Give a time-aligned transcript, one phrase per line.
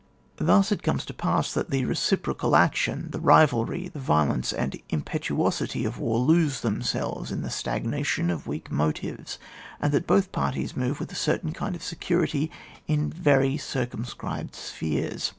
[0.37, 4.81] Thus it comes to pass that the recipro cal action, the rivalry, the violence and
[4.89, 9.37] impetuosity of war lose themselves in the stagnation of weak motives,
[9.79, 12.49] and that both parties move with a certein kind of security
[12.87, 15.29] in very circumscribed spheres.